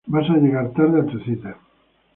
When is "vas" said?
0.07-0.27